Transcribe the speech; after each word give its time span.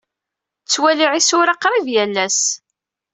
Ttwaliɣ 0.63 1.11
isura 1.19 1.53
qrib 1.61 1.87
yal 1.93 2.15
ass. 2.25 2.41